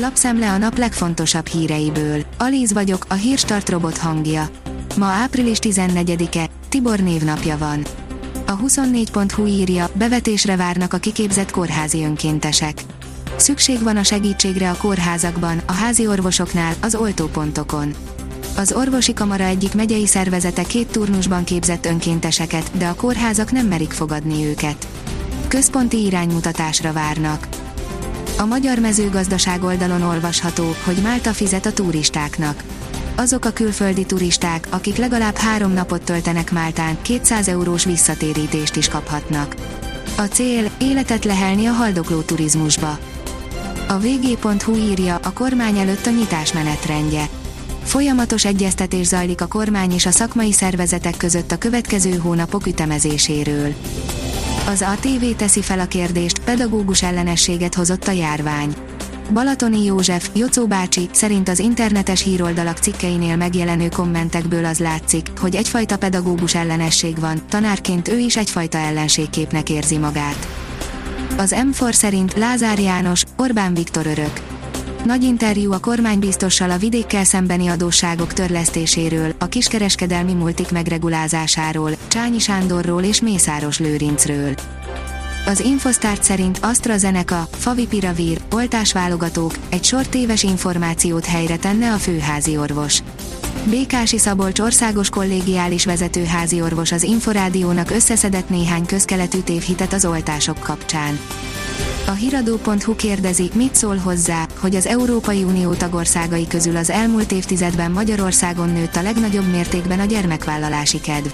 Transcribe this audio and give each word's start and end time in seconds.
Lapszemle 0.00 0.50
a 0.50 0.58
nap 0.58 0.78
legfontosabb 0.78 1.46
híreiből. 1.46 2.24
Alíz 2.38 2.72
vagyok, 2.72 3.04
a 3.08 3.14
hírstart 3.14 3.68
robot 3.68 3.96
hangja. 3.96 4.48
Ma 4.96 5.06
április 5.06 5.58
14-e, 5.60 6.48
Tibor 6.68 6.98
névnapja 6.98 7.58
van. 7.58 7.86
A 8.46 8.58
24.hu 8.58 9.46
írja, 9.46 9.90
bevetésre 9.94 10.56
várnak 10.56 10.92
a 10.92 10.98
kiképzett 10.98 11.50
kórházi 11.50 12.04
önkéntesek. 12.04 12.82
Szükség 13.36 13.82
van 13.82 13.96
a 13.96 14.02
segítségre 14.02 14.70
a 14.70 14.76
kórházakban, 14.76 15.62
a 15.66 15.72
házi 15.72 16.06
orvosoknál, 16.06 16.74
az 16.80 16.94
oltópontokon. 16.94 17.94
Az 18.56 18.72
orvosi 18.72 19.12
kamara 19.12 19.44
egyik 19.44 19.74
megyei 19.74 20.06
szervezete 20.06 20.62
két 20.62 20.86
turnusban 20.86 21.44
képzett 21.44 21.86
önkénteseket, 21.86 22.70
de 22.76 22.86
a 22.86 22.94
kórházak 22.94 23.52
nem 23.52 23.66
merik 23.66 23.90
fogadni 23.90 24.46
őket. 24.46 24.86
Központi 25.48 26.04
iránymutatásra 26.04 26.92
várnak. 26.92 27.57
A 28.38 28.46
magyar 28.46 28.78
mezőgazdaság 28.78 29.62
oldalon 29.62 30.02
olvasható, 30.02 30.74
hogy 30.84 30.96
Málta 31.02 31.32
fizet 31.32 31.66
a 31.66 31.72
turistáknak. 31.72 32.62
Azok 33.16 33.44
a 33.44 33.50
külföldi 33.50 34.04
turisták, 34.04 34.66
akik 34.70 34.96
legalább 34.96 35.36
három 35.36 35.72
napot 35.72 36.02
töltenek 36.02 36.52
Máltán, 36.52 36.98
200 37.02 37.48
eurós 37.48 37.84
visszatérítést 37.84 38.76
is 38.76 38.88
kaphatnak. 38.88 39.54
A 40.16 40.22
cél, 40.22 40.70
életet 40.78 41.24
lehelni 41.24 41.66
a 41.66 41.72
haldokló 41.72 42.20
turizmusba. 42.20 42.98
A 43.88 43.98
vg.hu 43.98 44.76
írja, 44.76 45.18
a 45.22 45.32
kormány 45.32 45.78
előtt 45.78 46.06
a 46.06 46.10
nyitás 46.10 46.52
menetrendje. 46.52 47.28
Folyamatos 47.82 48.44
egyeztetés 48.44 49.06
zajlik 49.06 49.40
a 49.40 49.46
kormány 49.46 49.92
és 49.92 50.06
a 50.06 50.10
szakmai 50.10 50.52
szervezetek 50.52 51.16
között 51.16 51.52
a 51.52 51.58
következő 51.58 52.16
hónapok 52.16 52.66
ütemezéséről. 52.66 53.74
Az 54.68 54.82
ATV 54.82 55.24
teszi 55.36 55.62
fel 55.62 55.80
a 55.80 55.86
kérdést, 55.86 56.38
pedagógus 56.38 57.02
ellenességet 57.02 57.74
hozott 57.74 58.06
a 58.06 58.10
járvány. 58.10 58.74
Balatoni 59.32 59.84
József, 59.84 60.30
Jocó 60.34 60.66
bácsi 60.66 61.08
szerint 61.12 61.48
az 61.48 61.58
internetes 61.58 62.22
híroldalak 62.22 62.76
cikkeinél 62.76 63.36
megjelenő 63.36 63.88
kommentekből 63.88 64.64
az 64.64 64.78
látszik, 64.78 65.26
hogy 65.40 65.54
egyfajta 65.54 65.98
pedagógus 65.98 66.54
ellenesség 66.54 67.18
van, 67.18 67.42
tanárként 67.48 68.08
ő 68.08 68.18
is 68.18 68.36
egyfajta 68.36 68.78
ellenségképnek 68.78 69.70
érzi 69.70 69.98
magát. 69.98 70.48
Az 71.36 71.54
M4 71.56 71.92
szerint 71.92 72.34
Lázár 72.36 72.78
János, 72.78 73.24
Orbán 73.36 73.74
Viktor 73.74 74.06
örök. 74.06 74.47
Nagy 75.04 75.24
interjú 75.24 75.72
a 75.72 75.78
kormánybiztossal 75.78 76.70
a 76.70 76.76
vidékkel 76.76 77.24
szembeni 77.24 77.66
adósságok 77.66 78.32
törlesztéséről, 78.32 79.34
a 79.38 79.46
kiskereskedelmi 79.46 80.32
multik 80.32 80.70
megregulázásáról, 80.70 81.90
Csányi 82.08 82.38
Sándorról 82.38 83.02
és 83.02 83.20
Mészáros 83.20 83.78
Lőrincről. 83.78 84.54
Az 85.46 85.60
Infosztárt 85.60 86.22
szerint 86.22 86.58
AstraZeneca, 86.62 87.48
Favipiravir, 87.50 88.40
oltásválogatók, 88.52 89.54
egy 89.68 89.84
sor 89.84 90.06
téves 90.06 90.42
információt 90.42 91.24
helyre 91.26 91.56
tenne 91.56 91.92
a 91.92 91.96
főházi 91.96 92.56
orvos. 92.56 93.02
Békási 93.64 94.18
Szabolcs 94.18 94.60
országos 94.60 95.10
kollégiális 95.10 95.84
vezetőházi 95.84 96.60
orvos 96.60 96.92
az 96.92 97.02
Inforádiónak 97.02 97.90
összeszedett 97.90 98.48
néhány 98.48 98.86
közkeletű 98.86 99.38
tévhitet 99.38 99.92
az 99.92 100.04
oltások 100.04 100.58
kapcsán. 100.58 101.18
A 102.06 102.10
hiradó.hu 102.10 102.96
kérdezi, 102.96 103.50
mit 103.54 103.74
szól 103.74 103.96
hozzá, 103.96 104.46
hogy 104.60 104.74
az 104.74 104.86
Európai 104.86 105.42
Unió 105.42 105.74
tagországai 105.74 106.46
közül 106.46 106.76
az 106.76 106.90
elmúlt 106.90 107.32
évtizedben 107.32 107.90
Magyarországon 107.90 108.68
nőtt 108.68 108.96
a 108.96 109.02
legnagyobb 109.02 109.50
mértékben 109.50 110.00
a 110.00 110.04
gyermekvállalási 110.04 111.00
kedv. 111.00 111.28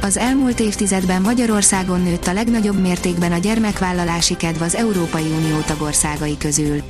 Az 0.00 0.16
elmúlt 0.16 0.60
évtizedben 0.60 1.22
Magyarországon 1.22 2.02
nőtt 2.02 2.26
a 2.26 2.32
legnagyobb 2.32 2.80
mértékben 2.80 3.32
a 3.32 3.38
gyermekvállalási 3.38 4.36
kedv 4.36 4.62
az 4.62 4.74
Európai 4.74 5.26
Unió 5.38 5.60
tagországai 5.66 6.36
közül. 6.36 6.82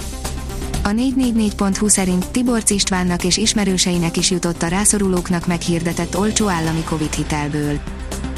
A 0.84 0.88
444.hu 0.88 1.88
szerint 1.88 2.30
Tibor 2.30 2.62
Istvánnak 2.68 3.24
és 3.24 3.36
ismerőseinek 3.36 4.16
is 4.16 4.30
jutott 4.30 4.62
a 4.62 4.68
rászorulóknak 4.68 5.46
meghirdetett 5.46 6.18
olcsó 6.18 6.48
állami 6.48 6.84
Covid 6.84 7.12
hitelből. 7.12 7.80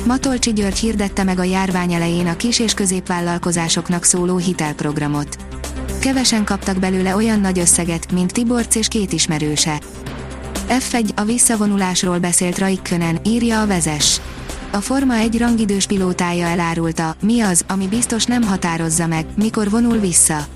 Matolcsi 0.06 0.53
György 0.53 0.78
hirdette 0.78 1.25
meg 1.25 1.38
a 1.38 1.42
járvány 1.42 1.92
elején 1.92 2.26
a 2.26 2.37
kis- 2.37 2.59
és 2.59 2.75
középvállalkozásoknak 2.75 4.04
szóló 4.04 4.37
hitelprogramot. 4.37 5.37
Kevesen 6.00 6.44
kaptak 6.44 6.78
belőle 6.78 7.15
olyan 7.15 7.41
nagy 7.41 7.59
összeget, 7.59 8.12
mint 8.12 8.32
Tiborc 8.32 8.75
és 8.75 8.88
két 8.88 9.12
ismerőse. 9.12 9.81
F1 10.69 11.14
a 11.14 11.25
visszavonulásról 11.25 12.19
beszélt 12.19 12.59
Raikkönen, 12.59 13.19
írja 13.25 13.60
a 13.60 13.66
vezes. 13.66 14.20
A 14.70 14.81
Forma 14.81 15.14
egy 15.14 15.38
rangidős 15.38 15.87
pilótája 15.87 16.47
elárulta, 16.47 17.16
mi 17.20 17.41
az, 17.41 17.64
ami 17.69 17.88
biztos 17.88 18.25
nem 18.25 18.43
határozza 18.43 19.06
meg, 19.06 19.26
mikor 19.37 19.70
vonul 19.70 19.98
vissza. 19.98 20.47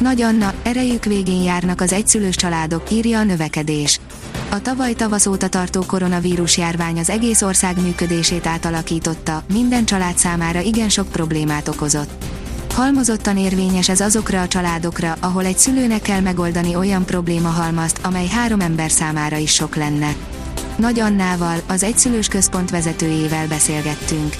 Nagy 0.00 0.22
Anna, 0.22 0.54
erejük 0.62 1.04
végén 1.04 1.42
járnak 1.42 1.80
az 1.80 1.92
egyszülős 1.92 2.36
családok, 2.36 2.90
írja 2.90 3.18
a 3.18 3.24
növekedés. 3.24 4.00
A 4.50 4.62
tavaly 4.62 4.92
tavasz 4.92 5.26
óta 5.26 5.48
tartó 5.48 5.84
koronavírus 5.86 6.56
járvány 6.56 6.98
az 6.98 7.10
egész 7.10 7.42
ország 7.42 7.82
működését 7.82 8.46
átalakította, 8.46 9.42
minden 9.52 9.84
család 9.84 10.18
számára 10.18 10.60
igen 10.60 10.88
sok 10.88 11.08
problémát 11.08 11.68
okozott. 11.68 12.24
Halmozottan 12.74 13.36
érvényes 13.36 13.88
ez 13.88 14.00
azokra 14.00 14.40
a 14.40 14.48
családokra, 14.48 15.16
ahol 15.20 15.44
egy 15.44 15.58
szülőnek 15.58 16.02
kell 16.02 16.20
megoldani 16.20 16.74
olyan 16.74 17.04
probléma 17.04 17.48
halmazt, 17.48 18.00
amely 18.02 18.26
három 18.26 18.60
ember 18.60 18.90
számára 18.90 19.36
is 19.36 19.52
sok 19.52 19.76
lenne. 19.76 20.14
Nagy 20.76 21.00
Annával, 21.00 21.60
az 21.66 21.82
egyszülős 21.82 22.28
központ 22.28 22.70
vezetőjével 22.70 23.46
beszélgettünk. 23.46 24.36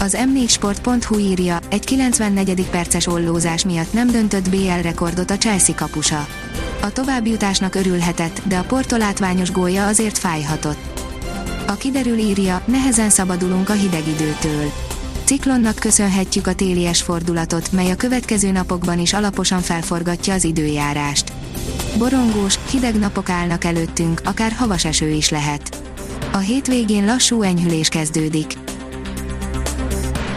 Az 0.00 0.16
m4sport.hu 0.34 1.18
írja, 1.18 1.58
egy 1.70 1.84
94. 1.84 2.66
perces 2.70 3.06
ollózás 3.06 3.64
miatt 3.64 3.92
nem 3.92 4.10
döntött 4.10 4.50
BL 4.50 4.80
rekordot 4.82 5.30
a 5.30 5.36
Chelsea 5.36 5.74
kapusa. 5.74 6.26
A 6.82 6.92
továbbjutásnak 6.92 7.74
örülhetett, 7.74 8.40
de 8.46 8.56
a 8.56 8.64
porto 8.64 8.96
látványos 8.96 9.52
gólja 9.52 9.86
azért 9.86 10.18
fájhatott. 10.18 11.02
A 11.66 11.74
kiderül 11.74 12.18
írja, 12.18 12.62
nehezen 12.66 13.10
szabadulunk 13.10 13.68
a 13.68 13.72
hideg 13.72 14.08
időtől. 14.08 14.72
Ciklonnak 15.24 15.74
köszönhetjük 15.74 16.46
a 16.46 16.54
télies 16.54 17.02
fordulatot, 17.02 17.72
mely 17.72 17.90
a 17.90 17.96
következő 17.96 18.50
napokban 18.50 18.98
is 18.98 19.12
alaposan 19.12 19.60
felforgatja 19.60 20.34
az 20.34 20.44
időjárást. 20.44 21.32
Borongós, 21.98 22.58
hideg 22.70 22.98
napok 22.98 23.28
állnak 23.28 23.64
előttünk, 23.64 24.20
akár 24.24 24.52
havas 24.52 24.84
eső 24.84 25.08
is 25.08 25.30
lehet. 25.30 25.82
A 26.32 26.38
hétvégén 26.38 27.04
lassú 27.04 27.42
enyhülés 27.42 27.88
kezdődik. 27.88 28.63